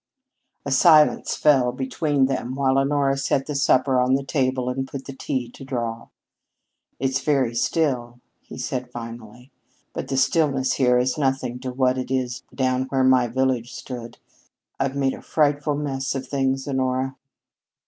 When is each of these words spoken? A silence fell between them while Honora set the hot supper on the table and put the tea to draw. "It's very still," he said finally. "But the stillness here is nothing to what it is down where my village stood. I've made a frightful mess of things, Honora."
A 0.65 0.71
silence 0.71 1.35
fell 1.35 1.71
between 1.71 2.25
them 2.25 2.55
while 2.55 2.79
Honora 2.79 3.15
set 3.17 3.45
the 3.45 3.53
hot 3.53 3.59
supper 3.59 3.99
on 3.99 4.15
the 4.15 4.23
table 4.23 4.67
and 4.67 4.87
put 4.87 5.05
the 5.05 5.13
tea 5.13 5.47
to 5.51 5.63
draw. 5.63 6.07
"It's 6.97 7.21
very 7.21 7.53
still," 7.53 8.19
he 8.41 8.57
said 8.57 8.89
finally. 8.91 9.51
"But 9.93 10.07
the 10.07 10.17
stillness 10.17 10.73
here 10.73 10.97
is 10.97 11.19
nothing 11.19 11.59
to 11.59 11.71
what 11.71 11.99
it 11.99 12.09
is 12.09 12.41
down 12.55 12.85
where 12.85 13.03
my 13.03 13.27
village 13.27 13.73
stood. 13.75 14.17
I've 14.79 14.95
made 14.95 15.13
a 15.13 15.21
frightful 15.21 15.75
mess 15.75 16.15
of 16.15 16.27
things, 16.27 16.67
Honora." 16.67 17.15